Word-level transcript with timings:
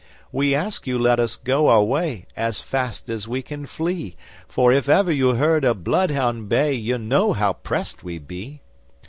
'We 0.31 0.55
ask 0.55 0.87
you 0.87 0.97
let 0.97 1.19
us 1.19 1.35
go 1.35 1.67
our 1.67 1.83
way, 1.83 2.25
As 2.35 2.59
fast 2.61 3.07
as 3.07 3.27
we 3.27 3.43
can 3.43 3.67
flee, 3.67 4.15
For 4.47 4.73
if 4.73 4.89
ever 4.89 5.11
you 5.11 5.35
heard 5.35 5.63
a 5.63 5.75
bloodhound 5.75 6.49
bay, 6.49 6.73
You'll 6.73 6.97
know 6.97 7.33
how 7.33 7.53
pressed 7.53 8.03
we 8.03 8.17
be. 8.17 8.61